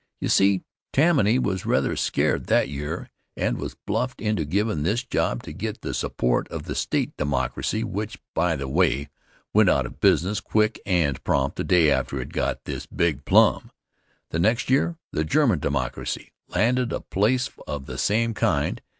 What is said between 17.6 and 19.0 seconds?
of the same kind.